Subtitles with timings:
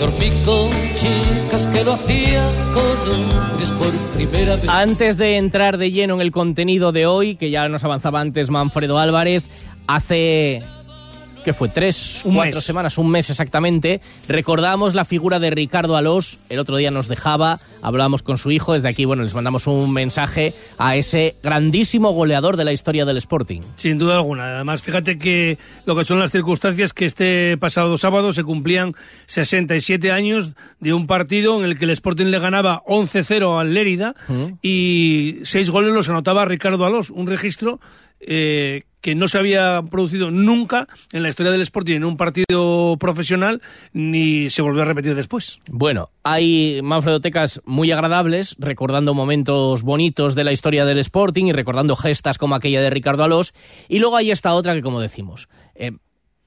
[0.00, 1.94] Dormí con chicas que lo
[2.72, 4.66] con hombres por primera vez.
[4.66, 8.48] Antes de entrar de lleno en el contenido de hoy, que ya nos avanzaba antes
[8.48, 9.44] Manfredo Álvarez,
[9.86, 10.62] hace
[11.44, 12.64] que fue tres, Un cuatro mes.
[12.64, 17.58] semanas, un mes exactamente, recordamos la figura de Ricardo Alós, el otro día nos dejaba,
[17.82, 22.56] hablábamos con su hijo, desde aquí, bueno, les mandamos un mensaje a ese grandísimo goleador
[22.56, 23.60] de la historia del Sporting.
[23.76, 24.54] Sin duda alguna.
[24.56, 28.94] Además, fíjate que lo que son las circunstancias que este pasado sábado se cumplían
[29.26, 34.14] 67 años de un partido en el que el Sporting le ganaba 11-0 al Lérida
[34.62, 37.80] y seis goles los anotaba Ricardo Alós, un registro
[38.20, 42.96] eh, que no se había producido nunca en la historia del Sporting en un partido
[42.98, 45.58] profesional ni se volvió a repetir después.
[45.70, 51.96] Bueno, hay manfredotecas muy agradables, recordando momentos bonitos de la historia del Sporting y recordando
[51.96, 53.54] gestas como aquella de Ricardo Alós.
[53.88, 55.92] Y luego hay esta otra que, como decimos, eh,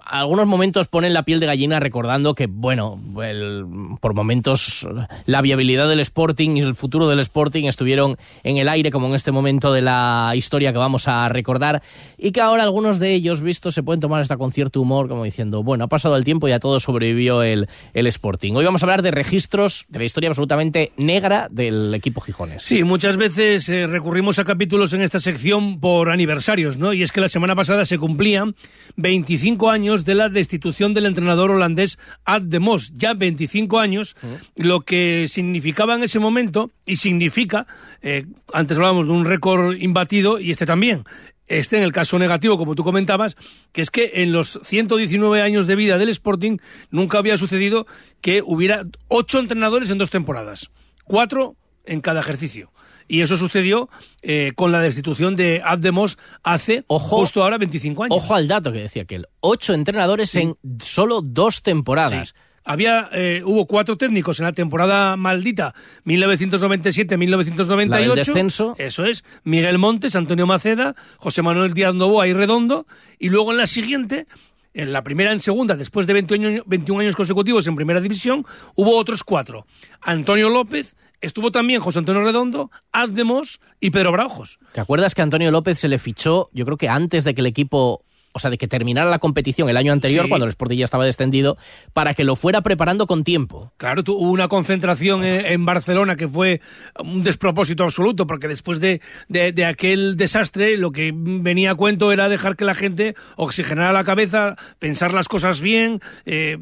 [0.06, 3.66] algunos momentos ponen la piel de gallina recordando que, bueno, el-
[4.02, 4.86] por momentos
[5.26, 9.16] la viabilidad del Sporting y el futuro del Sporting estuvieron en el aire, como en
[9.16, 11.82] este momento de la historia que vamos a recordar,
[12.18, 15.24] y que ahora algunos de ellos, vistos, se pueden tomar hasta con cierto humor, como
[15.24, 18.54] diciendo, bueno, ha pasado el tiempo y a todo sobrevivió el, el Sporting.
[18.56, 22.64] Hoy vamos a hablar de registros de la historia absolutamente negra del equipo Gijones.
[22.64, 26.94] Sí, muchas veces eh, recurrimos a capítulos en esta sección por aniversarios, ¿no?
[26.94, 28.56] Y es que la semana pasada se cumplían
[28.98, 32.92] 25 años de la destitución del entrenador holandés Ad de Mos.
[32.96, 34.16] Ya 25 años,
[34.56, 37.68] lo que significaba en ese momento, y significa,
[38.02, 41.04] eh, antes hablábamos de un récord imbatido, y este también,
[41.48, 43.38] este en el caso negativo, como tú comentabas,
[43.72, 46.58] que es que en los 119 años de vida del Sporting
[46.90, 47.86] nunca había sucedido
[48.22, 50.72] que hubiera ocho entrenadores en dos temporadas,
[51.04, 51.56] cuatro
[51.86, 52.72] en cada ejercicio.
[53.08, 53.90] Y eso sucedió
[54.22, 57.18] eh, con la destitución de Abdemos hace Ojo.
[57.18, 58.18] justo ahora 25 años.
[58.18, 59.28] Ojo al dato que decía aquel.
[59.40, 62.30] Ocho entrenadores en solo dos temporadas.
[62.30, 62.36] Sí.
[62.66, 65.74] Había, eh, hubo cuatro técnicos en la temporada maldita
[66.06, 67.90] 1997-1998.
[67.90, 68.76] La del descenso.
[68.78, 69.24] Eso es.
[69.44, 72.88] Miguel Montes, Antonio Maceda, José Manuel Díaz Novoa y Redondo.
[73.20, 74.28] Y luego en la siguiente,
[74.74, 78.46] en la primera en segunda, después de 21 años, 21 años consecutivos en primera división,
[78.76, 79.66] hubo otros cuatro.
[80.02, 84.60] Antonio López, estuvo también José Antonio Redondo, Azdemos y Pedro Braujos.
[84.74, 87.48] ¿Te acuerdas que Antonio López se le fichó, yo creo que antes de que el
[87.48, 90.30] equipo, o sea, de que terminara la competición el año anterior, Sí.
[90.30, 91.58] cuando el Sporting ya estaba descendido,
[91.94, 93.72] para que lo fuera preparando con tiempo?
[93.78, 96.60] Claro, hubo una concentración en, en Barcelona que fue
[97.04, 102.12] un despropósito absoluto, porque después de, de- de aquel desastre, lo que venía a cuento
[102.12, 106.58] era dejar que la gente oxigenara la cabeza, pensar las cosas bien, eh,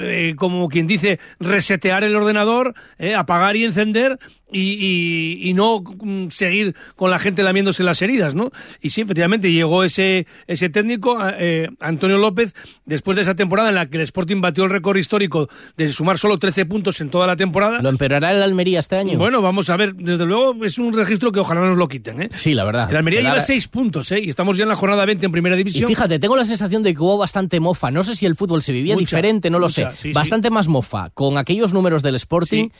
[0.00, 4.18] eh, como quien dice, resetear el ordenador, eh, apagar y encender.
[4.52, 8.52] Y, y- y no mm, seguir con la gente lamiéndose las heridas, ¿no?
[8.80, 13.74] Y sí, efectivamente, llegó ese, ese técnico, eh, Antonio López, después de esa temporada en
[13.74, 17.26] la que el Sporting batió el récord histórico de sumar solo 13 puntos en toda
[17.26, 17.82] la temporada.
[17.82, 19.18] ¿Lo empeorará el Almería este año?
[19.18, 22.28] Bueno, vamos a ver, desde luego es un registro que ojalá nos lo quiten, ¿eh?
[22.30, 22.88] Sí, la verdad.
[22.88, 24.20] El Almería lleva ahora- 6 puntos, ¿eh?
[24.22, 25.88] Y estamos ya en la jornada 20 en Primera Y División.
[25.88, 27.90] fíjate, tengo la sensación de que hubo bastante mofa.
[27.90, 29.96] No sé si el fútbol se vivía Mucha, diferente, no lo mucha, sé.
[29.96, 30.12] sí, sí.
[30.12, 32.68] bastante más mofa con aquellos números del Sporting.
[32.68, 32.72] Sí.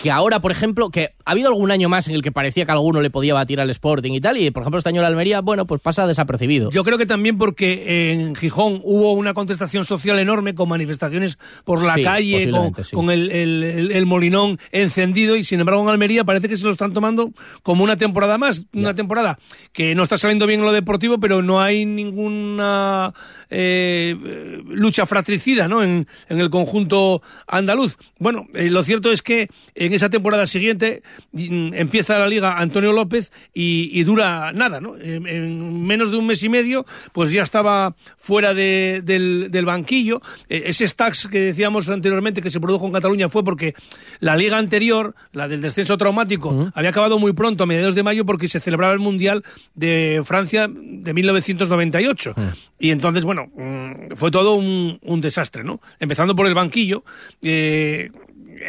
[0.00, 2.72] Que ahora, por ejemplo, que ha habido algún año más en el que parecía que
[2.72, 5.42] alguno le podía batir al Sporting y tal, y por ejemplo este año el Almería,
[5.42, 6.70] bueno, pues pasa desapercibido.
[6.70, 11.82] Yo creo que también porque en Gijón hubo una contestación social enorme con manifestaciones por
[11.84, 12.96] la Sí, calle, con, posiblemente, sí.
[12.96, 16.64] con el, el- el- el molinón encendido y sin embargo en Almería parece que se
[16.64, 19.38] lo están tomando como una temporada más, una temporada
[19.74, 23.12] que no está saliendo bien en lo deportivo, pero no hay ninguna
[23.50, 25.82] eh, eh, lucha fratricida ¿no?
[25.82, 27.96] en, en el conjunto andaluz.
[28.18, 29.48] Bueno, eh, lo cierto es que
[29.90, 31.02] en esa temporada siguiente
[31.32, 34.96] mm, empieza la liga Antonio López y, y dura nada, ¿no?
[34.96, 39.64] En, en menos de un mes y medio, pues ya estaba fuera de- del, del
[39.64, 40.22] banquillo.
[40.48, 43.74] Eh, ese stacks que decíamos anteriormente que se produjo en Cataluña fue porque
[44.20, 48.24] la liga anterior, la del descenso traumático, había acabado muy pronto, a mediados de mayo,
[48.24, 49.42] porque se celebraba el Mundial
[49.74, 52.34] de Francia de 1998.
[52.78, 55.80] Y entonces, bueno, mm, fue todo un, un desastre, ¿no?
[55.98, 57.04] Empezando por el banquillo.
[57.42, 58.10] eh,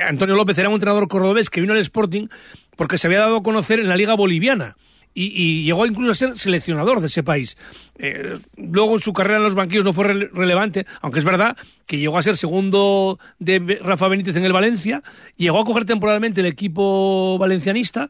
[0.08, 2.28] Antonio López era un entrenador cordobés que vino al Sporting
[2.76, 4.76] porque se había dado a conocer en la Liga Boliviana.
[5.14, 7.58] Y, llegó incluso a ser seleccionador de ese país.
[8.04, 11.56] Eh, luego en su carrera en los banquillos no fue rele- relevante, aunque es verdad
[11.86, 15.04] que llegó a ser segundo de Rafa Benítez en el Valencia,
[15.38, 18.10] llegó a coger temporalmente el equipo valencianista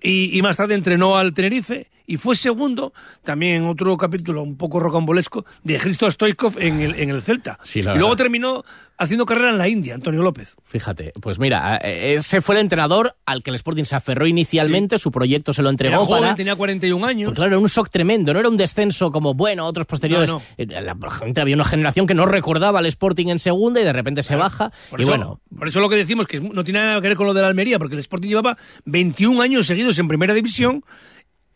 [0.00, 2.92] y, y más tarde entrenó al Tenerife y fue segundo,
[3.24, 7.58] también en otro capítulo un poco rocambolesco, de Cristo Stoikov en el, en el Celta.
[7.62, 8.64] Sí, y luego terminó
[8.98, 10.56] haciendo carrera en la India, Antonio López.
[10.64, 14.98] Fíjate, pues mira, eh, ese fue el entrenador al que el Sporting se aferró inicialmente,
[14.98, 16.34] su proyecto se lo entregó Era joven, para...
[16.34, 17.28] tenía 41 años.
[17.30, 20.28] Pues claro, era un shock tremendo, no era un descenso como, bueno, otros posteriores.
[20.30, 20.42] No, no.
[20.58, 23.84] Eh, La la gente había una generación que no recordaba al Sporting en segunda y
[23.84, 24.72] de repente se baja.
[24.90, 27.16] Por y eso, bueno, por eso lo que decimos que no tiene nada que ver
[27.16, 30.84] con lo de la Almería, porque el Sporting llevaba 21 años seguidos en primera división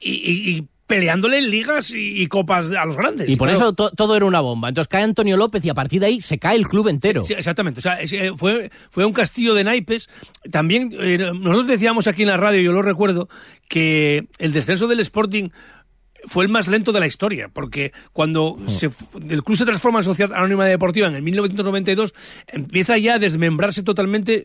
[0.00, 3.28] y, y- y peleándole en ligas y, y copas a los grandes.
[3.28, 3.58] y por claro.
[3.58, 4.68] eso to- todo era una bomba.
[4.68, 7.24] Entonces cae Antonio López y a partir de ahí se cae el club entero.
[7.24, 7.80] Sí, exactamente.
[7.80, 10.08] O sea, eh, fue, fue un castillo de naipes.
[10.52, 13.28] También, eh, nosotros decíamos aquí en la radio, yo lo recuerdo,
[13.68, 15.48] que el descenso del Sporting
[16.26, 20.00] fue el más lento de la historia, porque cuando se fu- el club se transforma
[20.00, 22.14] en Sociedad Anónima Deportiva en el 1992,
[22.46, 24.44] empieza ya a desmembrarse totalmente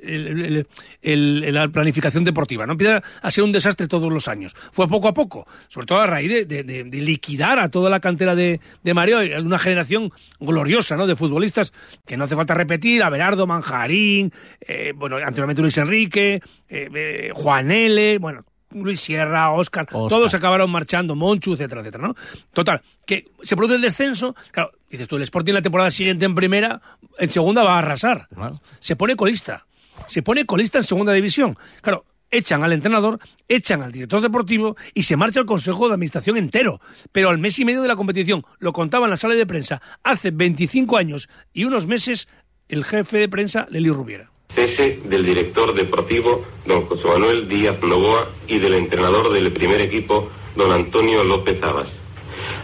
[1.02, 2.74] el- la planificación deportiva, ¿no?
[2.74, 4.54] Empieza a ser un desastre todos los años.
[4.72, 7.90] Fue poco a poco, sobre todo a raíz de, de- de- de liquidar a toda
[7.90, 11.08] la cantera de, de Mareo, una generación gloriosa, ¿no?
[11.08, 11.74] De futbolistas
[12.06, 14.32] que no hace falta repetir, Abelardo, Manjarín,
[14.62, 20.70] eh, bueno, anteriormente Luis Enrique, eh, eh, Juan L., bueno, Luis Sierra, Oscar, todos acabaron
[20.70, 22.16] marchando, Monchu, etcétera, etcétera, ¿no?
[22.54, 26.36] Total, que se produce el descenso, claro, dices tú, el Sporting la temporada siguiente en
[26.36, 26.82] primera,
[27.18, 28.28] en segunda va a arrasar.
[28.34, 28.60] Claro.
[28.80, 29.66] Se pone colista,
[30.08, 31.58] se pone colista en segunda división.
[31.82, 36.38] Claro, echan al entrenador, echan al director deportivo y se marcha el consejo de administración
[36.38, 36.80] entero.
[37.12, 39.82] Pero al mes y medio de la competición, lo contaba en la sala de prensa,
[40.04, 42.28] hace 25 años y unos meses,
[42.70, 44.32] el jefe de prensa, Leli Rubiera.
[44.54, 50.30] Cese del director deportivo, don José Manuel Díaz Novoa, y del entrenador del primer equipo,
[50.56, 51.90] don Antonio López Abas.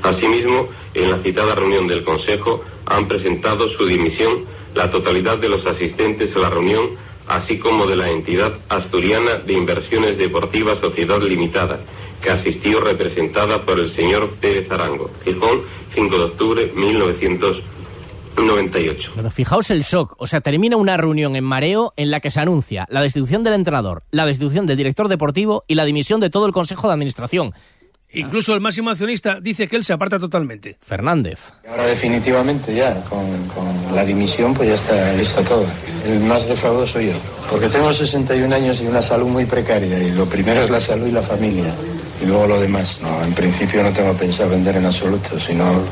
[0.04, 4.46] Asimismo, en la citada reunión del Consejo han presentado su dimisión
[4.76, 6.90] la totalidad de los asistentes a la reunión,
[7.28, 11.80] así como de la entidad asturiana de inversiones deportivas Sociedad Limitada,
[12.22, 15.10] que asistió representada por el señor Pérez Arango.
[15.24, 15.64] Gijón,
[15.96, 16.72] 5 de octubre
[18.38, 19.12] 1998.
[19.16, 20.16] Pero fijaos el shock.
[20.18, 23.54] O sea, termina una reunión en mareo en la que se anuncia la destitución del
[23.54, 27.54] entrenador, la destitución del director deportivo y la dimisión de todo el consejo de administración.
[28.14, 30.78] Incluso el máximo accionista dice que él se aparta totalmente.
[30.82, 31.40] Fernández.
[31.68, 35.66] Ahora definitivamente ya, con, con la dimisión, pues ya está listo todo.
[36.06, 37.18] El más defraudado soy yo,
[37.50, 41.08] porque tengo 61 años y una salud muy precaria, y lo primero es la salud
[41.08, 41.74] y la familia,
[42.22, 42.98] y luego lo demás.
[43.02, 45.84] No, en principio no tengo pensado vender en absoluto, sino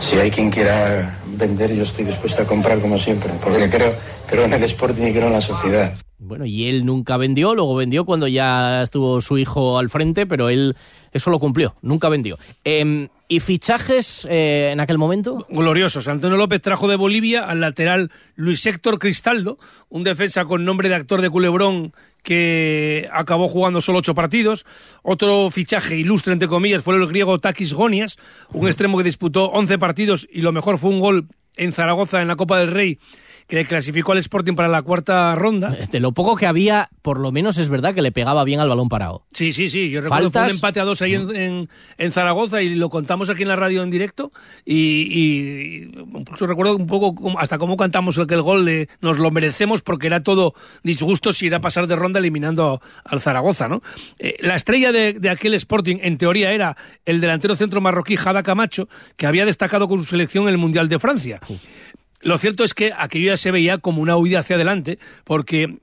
[0.00, 3.90] si hay quien quiera vender, yo estoy dispuesto a comprar como siempre, porque creo,
[4.26, 5.94] creo en el Sporting y creo en la sociedad.
[6.18, 10.48] Bueno, y él nunca vendió, luego vendió cuando ya estuvo su hijo al frente, pero
[10.48, 10.76] él
[11.12, 12.38] eso lo cumplió, nunca vendió.
[12.64, 15.46] Em, ¿Y fichajes eh, en aquel momento?
[15.50, 16.08] gloriosos.
[16.08, 19.58] Antonio López trajo de Bolivia al lateral Luis Héctor Cristaldo,
[19.90, 21.92] un defensa con nombre de actor de culebrón
[22.22, 24.64] que acabó jugando solo ocho partidos.
[25.02, 28.18] Otro fichaje ilustre, entre comillas, fue el griego Takis Gonias,
[28.52, 32.28] un extremo que disputó 11 partidos y lo mejor fue un gol en Zaragoza en
[32.28, 32.98] la Copa del Rey
[33.48, 35.70] que le clasificó al Sporting para la cuarta ronda.
[35.90, 38.68] De lo poco que había, por lo menos es verdad que le pegaba bien al
[38.68, 39.24] balón parado.
[39.32, 39.88] Sí, sí, sí.
[39.90, 40.54] Yo recuerdo fue un Faltas.
[40.54, 43.82] empate a dos ahí en, en- en Zaragoza y lo contamos aquí en la radio
[43.82, 44.32] en directo.
[44.66, 49.80] Y, y incluso recuerdo un poco hasta cómo cantamos aquel gol de nos lo merecemos
[49.80, 50.52] porque era todo
[50.82, 53.82] disgusto si era pasar de ronda eliminando al Zaragoza, ¿no?
[54.18, 58.42] Eh, la estrella de, de aquel Sporting, en teoría, era el delantero centro marroquí Jada
[58.42, 61.40] Camacho, que había destacado con su selección en el Mundial de Francia.
[62.20, 65.76] Lo cierto es que aquello ya se veía como una huida hacia adelante, porque eh,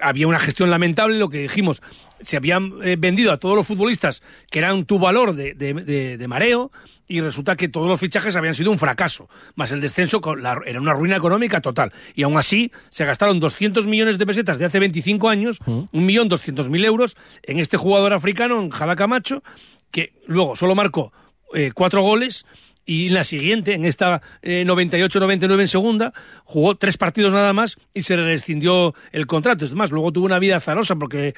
[0.00, 1.82] había una gestión lamentable, lo que dijimos,
[2.20, 6.16] se habían eh, vendido a todos los futbolistas que eran tu valor de, de- de-
[6.16, 6.70] de mareo,
[7.10, 10.60] y resulta que todos los fichajes habían sido un fracaso, más el descenso con la-
[10.66, 11.90] era una ruina económica total.
[12.14, 16.28] Y aún así se gastaron 200 millones de pesetas de hace 25 años, un millón
[16.28, 19.42] doscientos mil euros, en este jugador africano, en Jada Camacho,
[19.90, 21.12] que luego solo marcó
[21.54, 22.44] eh, cuatro goles
[22.90, 26.14] y en la siguiente, en esta eh, 98-99 en segunda,
[26.44, 29.66] jugó tres partidos nada más y se le rescindió el contrato.
[29.66, 31.34] Es más, luego tuvo una vida azarosa porque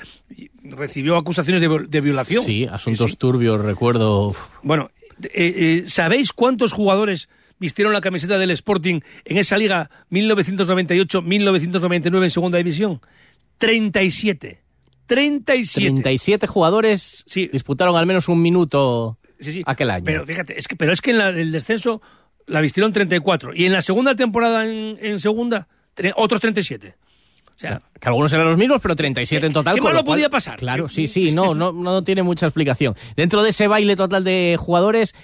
[0.62, 2.44] recibió acusaciones de, vi- de violación.
[2.44, 4.36] Sí, asuntos turbios, recuerdo.
[4.62, 4.90] Bueno,
[5.24, 7.28] eh, eh, ¿sabéis cuántos jugadores
[7.58, 13.00] vistieron la camiseta del Sporting en esa liga 1998-1999 en segunda división?
[13.58, 14.60] 37.
[15.06, 15.90] 37.
[15.90, 17.48] 37 jugadores Sí.
[17.52, 19.62] disputaron al menos un minuto Sí, sí.
[19.66, 20.04] aquel año.
[20.04, 22.00] Pero fíjate, es que, pero es que en la- el descenso
[22.46, 25.66] la vistieron 34 y en la segunda temporada en, en segunda
[25.96, 26.94] tre- otros 37.
[27.46, 29.74] O sea, Que algunos eran los mismos, pero 37 en total.
[29.74, 30.56] ¿Qué malo lo cual- podía pasar?
[30.56, 32.94] Claro, sí, sí, no, no, no tiene mucha explicación.
[33.16, 35.14] Dentro de ese baile total de jugadores,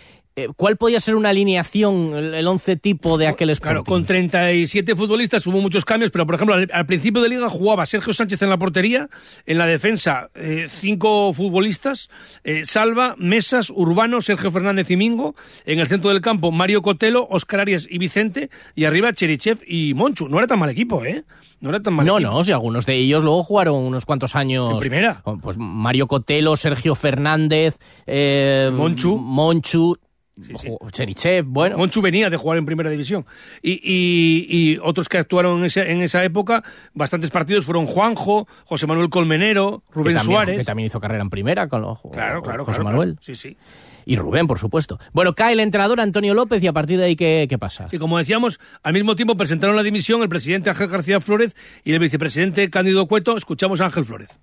[0.56, 3.72] ¿cuál podía ser una alineación, el, once tipo de aquel Sporting?
[3.74, 7.48] Claro, con 37 futbolistas hubo muchos cambios, pero por ejemplo, al, al principio de liga
[7.48, 9.08] jugaba Sergio Sánchez en la portería,
[9.46, 12.10] en la defensa eh, cinco futbolistas,
[12.44, 17.26] eh, Salva, Mesas, Urbano, Sergio Fernández y Mingo, en el centro del campo Mario Cotelo,
[17.30, 20.28] Oscar Arias y Vicente, y arriba Cherichev y Monchu.
[20.28, 21.24] No era tan mal equipo, ¿eh?
[21.60, 22.32] No era tan mal No, equipo.
[22.32, 24.72] no, si algunos de ellos luego jugaron unos cuantos años.
[24.72, 25.22] En primera.
[25.42, 29.16] Pues Mario Cotelo, Sergio Fernández, eh, Monchu.
[29.16, 29.96] Monchu,
[30.40, 31.78] Sí, Cherichev, bueno.
[31.78, 33.24] Monchu venía de jugar en primera división.
[33.62, 36.62] Y, y- y otros que actuaron en, ese- en esa época,
[36.92, 40.58] bastantes partidos fueron Juanjo, José Manuel Colmenero, que Rubén también, Suárez.
[40.58, 43.08] que también hizo carrera en primera con los, Claro, claro, José claro, Manuel.
[43.14, 43.22] claro.
[43.22, 43.56] Sí, sí.
[44.04, 45.00] Y Rubén, por supuesto.
[45.12, 47.88] Bueno, cae el entrenador Antonio López y a partir de ahí, ¿qué, qué pasa?
[47.88, 51.92] Sí, como decíamos, al mismo tiempo presentaron la dimisión el presidente Ángel García Flores y
[51.92, 53.36] el vicepresidente Cándido Cueto.
[53.38, 54.38] Escuchamos a Ángel Flores.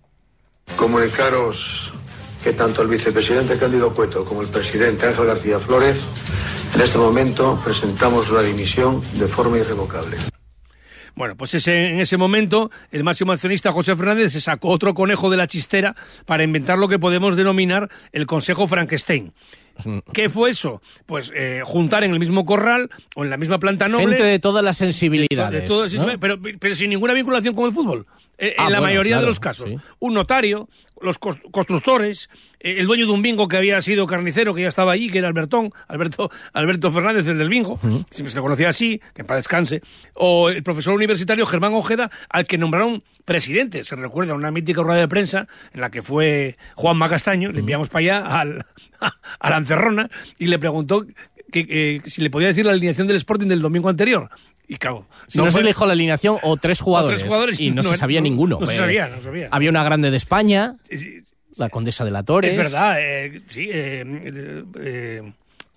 [0.76, 1.92] Comunicaros
[2.44, 6.04] que tanto el vicepresidente Cándido Cueto como el presidente Ángel García Flores
[6.76, 10.18] en este momento presentamos la dimisión de forma irrevocable.
[11.16, 15.30] Bueno, pues ese, en ese momento el máximo accionista José Fernández se sacó otro conejo
[15.30, 15.96] de la chistera
[16.26, 19.32] para inventar lo que podemos denominar el Consejo Frankenstein.
[20.12, 20.82] ¿Qué fue eso?
[21.06, 24.06] Pues eh, juntar en el mismo corral o en la misma planta noble...
[24.18, 25.62] Gente de todas las de to- sensibilidades.
[25.62, 26.10] de todo- sí, ¿no?
[26.10, 28.08] sí, pero, pero sin ninguna vinculación con el fútbol.
[28.48, 29.70] Eh, Ah, en la bueno, mayoría de los casos.
[29.70, 29.78] sí.
[30.00, 30.68] Un notario,
[31.02, 34.92] los constructores, eh, el dueño de un bingo que había sido carnicero, que ya estaba
[34.92, 39.02] allí, que era Albertón, Alberto, Alberto Fernández, el del bingo, siempre se le conocía así,
[39.14, 39.82] que paz descanse,
[40.14, 43.84] o el profesor universitario Germán Ojeda, al que nombraron presidente.
[43.84, 47.90] Se recuerda una mítica rueda de prensa en la que fue Juan Macastaño, le enviamos
[47.90, 48.66] para allá al,
[49.40, 51.06] a la encerrona y le preguntó
[51.52, 54.30] que, que si le podía decir la alineación del Sporting del domingo anterior.
[54.68, 57.24] Y claro, Si no, se fue- le dijo la alineación o tres jugadores.
[57.24, 58.60] jugadores y no, no- se sabía no- ninguno.
[58.60, 59.50] no se Eh, sabía, no se sabía.
[59.52, 60.78] Había una grande de España,
[61.58, 62.52] la condesa de la Torres.
[62.52, 63.68] Es verdad, eh, sí.
[63.72, 65.34] eh, eh,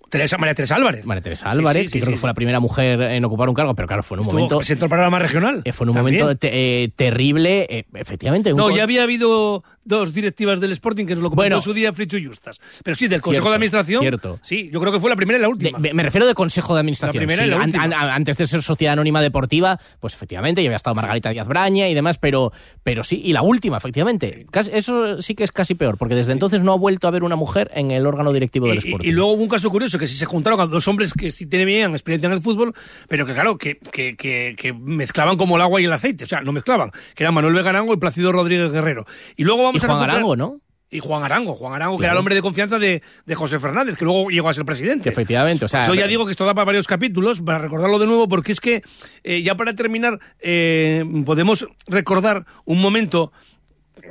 [0.09, 1.05] Teresa, María Teresa Álvarez.
[1.05, 3.55] María Teresa Álvarez, sí, que sí, creo que fue la primera mujer en ocupar un
[3.55, 4.57] cargo, pero claro, fue en un Estuvo- momento.
[4.57, 5.63] presentó el programa regional.
[5.73, 6.19] fue en un también.
[6.21, 8.53] momento te- eh, terrible, eh, efectivamente.
[8.53, 11.55] No, ya había habido dos directivas del Sporting que nos lo comentó Bueno.
[11.57, 12.59] en su día Fricho Justas.
[12.83, 14.01] Pero sí, del Consejo Cierto, de Administración.
[14.01, 14.39] cierto.
[14.41, 15.79] Sí, yo creo que fue la primera y la última.
[15.79, 17.15] me me refiero de Consejo de Administración.
[17.23, 17.83] La primera sí, y la última.
[17.83, 21.87] an- antes de ser Sociedad Anónima Deportiva, pues efectivamente, ya había estado Margarita Díaz Braña
[21.89, 22.51] y demás, pero,
[22.83, 24.45] pero sí, y la última, efectivamente.
[24.51, 27.23] Casi- eso sí que es casi peor, porque desde entonces no ha vuelto a haber
[27.23, 29.05] una mujer en el órgano directivo del Y- Sporting.
[29.07, 31.31] Y, y luego hubo un caso curioso, que si se juntaron a dos hombres que
[31.31, 32.73] sí tenían experiencia en el fútbol,
[33.07, 36.23] pero que claro, que, que, que- que mezclaban como el agua y el aceite.
[36.23, 39.05] O sea, no mezclaban, que eran Manuel Vegarango y Plácido Rodríguez Guerrero.
[39.35, 40.61] Y luego vamos Y a Juan recuperar- Arango, ¿no?
[40.89, 43.97] Y Juan Arango, Juan Arango, que era el hombre de confianza de, de José Fernández,
[43.97, 45.09] que luego llegó a ser presidente.
[45.09, 48.05] Efectivamente, o sea, Yo ya digo que esto da para varios capítulos, para recordarlo de
[48.07, 48.83] nuevo, porque es que
[49.25, 53.33] eh, ya para terminar eh, podemos recordar un momento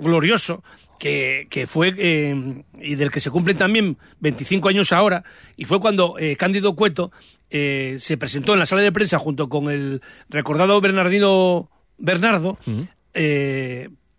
[0.03, 0.63] glorioso
[0.99, 5.25] que, que fue eh, y del que se cumplen también 25 años ahora,
[5.57, 7.11] y fue cuando eh, Cándido Cueto
[7.49, 12.59] eh, se presentó en la sala de prensa junto con el recordado Bernardino Bernardo,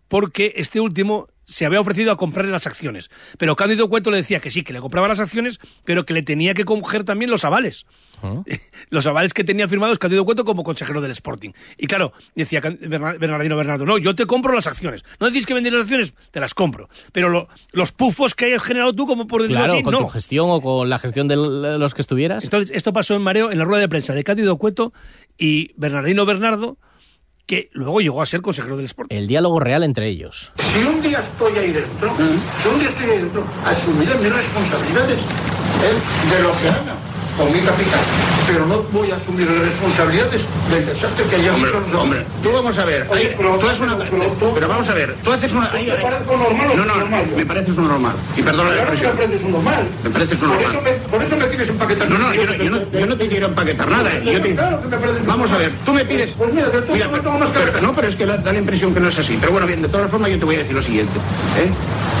[0.08, 3.10] porque este último se había ofrecido a comprarle las acciones.
[3.38, 6.22] Pero Cándido Cueto le decía que sí, que le compraba las acciones, pero que le
[6.22, 7.86] tenía que coger también los avales.
[8.90, 11.50] Los avales que tenía firmados Cándido Cueto como consejero del Sporting.
[11.76, 15.04] Y claro, decía Bernardino Bernardo, no, yo te compro las acciones.
[15.20, 16.88] No decís que vender las acciones, te las compro.
[17.12, 19.98] Pero lo- los pufos que hayas generado tú, como por decirlo claro, así, con no.
[20.00, 22.42] tu gestión o con la gestión de los que estuvieras.
[22.44, 24.92] Entonces, esto pasó en mareo en la rueda de prensa de Cándido Cueto
[25.38, 26.76] y Bernardino Bernardo,
[27.48, 29.16] que luego llegó a ser consejero del Sporting.
[29.16, 30.52] el diálogo real entre ellos.
[30.54, 32.14] Si un día estoy ahí dentro,
[32.58, 35.22] si un día estoy ahí dentro, asumiré mis responsabilidades
[35.82, 36.34] ¿eh?
[36.36, 36.94] de lo que haga
[37.36, 38.00] con mi capital.
[38.48, 42.50] Pero no voy a asumir las responsabilidades del desastre que haya Hombre, hecho hombre, tú
[42.50, 43.06] vamos a ver.
[43.10, 45.70] Oye, pero- tú haces una, pero tú- pero vamos a ver, tú haces una.
[45.72, 47.32] ahí- ¿Te ahí- parezco normal o no, no, normal?
[47.36, 48.16] me pareces un normal.
[48.36, 49.16] Y perdona la que me expresión.
[49.16, 49.88] pareces un normal.
[50.02, 50.72] Me pareces un por normal.
[50.74, 52.18] Eso me, por eso me tienes empaquetando.
[52.18, 54.10] No, no, yo no, yo no, yo no te quiero empaquetar nada.
[54.10, 54.22] ¿eh?
[54.24, 56.30] Yo te- Claro que me pareces Vamos a ver, tú me pides.
[56.36, 57.80] Pues mira, que tú Mira, no pero- más pero-.
[57.82, 59.38] No, pero es que da da la impresión que no es así.
[59.40, 61.18] Pero bueno, bien, de todas formas yo te voy a decir lo siguiente.
[61.56, 61.70] ¿eh?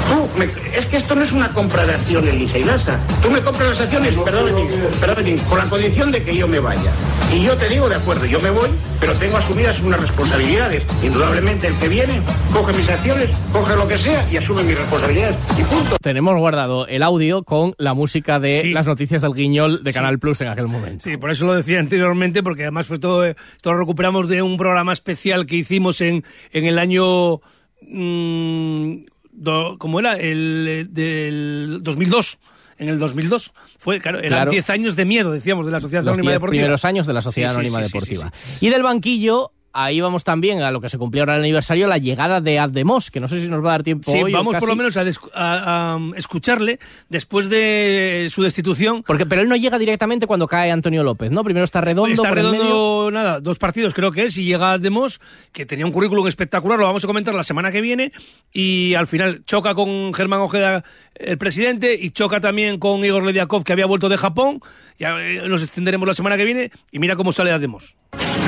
[0.08, 0.44] Tú, me-
[0.78, 2.98] es que esto no es una compra de acciones lisa y lasa.
[3.22, 4.66] Tú me compras las acciones, perdóname,
[5.00, 6.92] perdóname, con la condición de que yo me vaya.
[7.32, 8.68] Y yo te digo, de acuerdo, yo me voy,
[9.00, 10.82] pero tengo asumidas unas responsabilidades.
[11.02, 12.20] Indudablemente el que viene
[12.52, 15.36] coge mis acciones, coge lo que sea y asume mis responsabilidades.
[15.58, 15.96] Y punto.
[16.00, 18.72] Tenemos guardado el audio con la música de Sí.
[18.72, 21.04] las noticias del Guiñol de Canal Plus en aquel momento.
[21.04, 24.56] Sí, por eso lo decía anteriormente, porque además fue todo, esto lo recuperamos de un
[24.56, 27.40] programa especial que hicimos en, en el año,
[27.82, 28.94] mm,
[29.38, 30.14] do- ¿cómo era?
[30.16, 32.38] El eh, del 2002.
[32.78, 33.52] En el 2002.
[33.78, 34.50] Fue, claro, eran Claro.
[34.52, 36.60] 10 años de miedo, decíamos, de la Sociedad Los Anónima Deportiva.
[36.62, 38.32] primeros años de la Sociedad Sí, Anónima sí, sí, Deportiva.
[38.60, 41.98] Y del banquillo ahí vamos también a lo que se cumplió ahora el aniversario, la
[41.98, 44.56] llegada de Ademos, que no sé si nos va a dar tiempo Sí, hoy vamos
[44.56, 49.02] por lo menos a, des- a- a, um, escucharle después de su destitución.
[49.06, 51.44] Porque, pero él no llega directamente cuando cae Antonio López, ¿no?
[51.44, 52.12] Primero está redondo.
[52.12, 52.50] Está medio.
[52.52, 55.20] redondo, nada, dos partidos creo que es, y llega Demos,
[55.52, 58.12] que tenía un currículum espectacular, lo vamos a comentar la semana que viene,
[58.52, 60.84] y al final choca con Germán Ojeda,
[61.14, 64.60] el presidente, y choca también con Igor Lediakov, que había vuelto de Japón,
[64.98, 67.94] ya eh, nos extenderemos la semana que viene, y mira cómo sale Demos.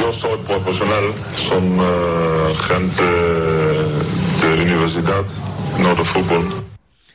[0.00, 5.24] Yo soy profesional, son eh, gente de la universidad,
[5.78, 6.64] no de fútbol.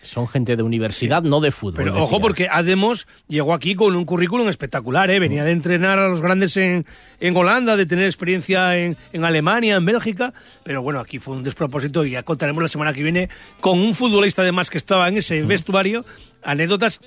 [0.04, 1.78] Son gente de universidad, no de fútbol.
[1.78, 2.04] Pero decía.
[2.04, 5.20] ojo, porque Ademos llegó aquí con un currículum espectacular, ¿eh?
[5.20, 6.86] venía de entrenar a los grandes en,
[7.20, 11.44] en Holanda, de tener experiencia en, en Alemania, en Bélgica, pero bueno, aquí fue un
[11.44, 13.30] despropósito y ya contaremos la semana que viene
[13.62, 16.06] con un futbolista además que estaba en ese vestuario,
[16.44, 17.02] anécdotas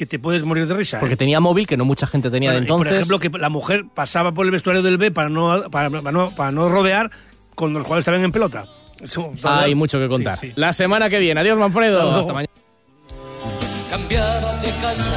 [0.00, 0.96] que te puedes morir de risa.
[0.96, 1.00] ¿eh?
[1.00, 2.86] Porque tenía móvil que no mucha gente tenía Bueno, de entonces.
[2.88, 6.10] por ejemplo, que la mujer pasaba por el vestuario del B para no, para, para
[6.10, 7.10] no, para no rodear
[7.54, 8.64] cuando los jugadores estaban en pelota.
[8.98, 10.38] Eso, Hay mucho que contar.
[10.38, 10.52] Sí, sí.
[10.56, 11.38] La semana que viene.
[11.42, 12.16] Adiós, Manfredo.
[12.18, 12.50] Hasta mañana.
[13.90, 15.10] cambiaba de casa